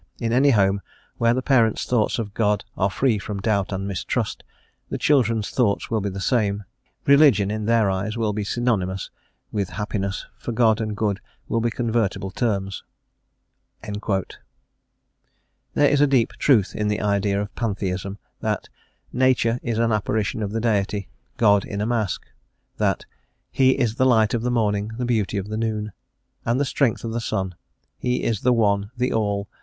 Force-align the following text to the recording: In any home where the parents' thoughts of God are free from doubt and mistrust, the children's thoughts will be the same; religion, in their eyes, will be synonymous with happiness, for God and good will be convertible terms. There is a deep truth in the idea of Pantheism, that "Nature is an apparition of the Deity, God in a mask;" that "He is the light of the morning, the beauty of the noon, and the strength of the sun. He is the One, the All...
In 0.19 0.33
any 0.33 0.49
home 0.49 0.81
where 1.19 1.35
the 1.35 1.43
parents' 1.43 1.85
thoughts 1.85 2.17
of 2.17 2.33
God 2.33 2.65
are 2.75 2.89
free 2.89 3.19
from 3.19 3.39
doubt 3.39 3.71
and 3.71 3.87
mistrust, 3.87 4.43
the 4.89 4.97
children's 4.97 5.51
thoughts 5.51 5.91
will 5.91 6.01
be 6.01 6.09
the 6.09 6.19
same; 6.19 6.63
religion, 7.05 7.51
in 7.51 7.67
their 7.67 7.87
eyes, 7.91 8.17
will 8.17 8.33
be 8.33 8.43
synonymous 8.43 9.11
with 9.51 9.69
happiness, 9.69 10.25
for 10.39 10.53
God 10.53 10.81
and 10.81 10.97
good 10.97 11.21
will 11.47 11.61
be 11.61 11.69
convertible 11.69 12.31
terms. 12.31 12.83
There 13.83 14.25
is 15.87 16.01
a 16.01 16.07
deep 16.07 16.33
truth 16.39 16.75
in 16.75 16.87
the 16.87 16.99
idea 16.99 17.39
of 17.39 17.53
Pantheism, 17.53 18.17
that 18.39 18.69
"Nature 19.13 19.59
is 19.61 19.77
an 19.77 19.91
apparition 19.91 20.41
of 20.41 20.51
the 20.51 20.59
Deity, 20.59 21.09
God 21.37 21.63
in 21.63 21.79
a 21.79 21.85
mask;" 21.85 22.25
that 22.77 23.05
"He 23.51 23.77
is 23.77 23.93
the 23.93 24.07
light 24.07 24.33
of 24.33 24.41
the 24.41 24.49
morning, 24.49 24.93
the 24.97 25.05
beauty 25.05 25.37
of 25.37 25.49
the 25.49 25.57
noon, 25.57 25.91
and 26.43 26.59
the 26.59 26.65
strength 26.65 27.03
of 27.03 27.11
the 27.13 27.21
sun. 27.21 27.53
He 27.99 28.23
is 28.23 28.41
the 28.41 28.51
One, 28.51 28.89
the 28.97 29.13
All... 29.13 29.47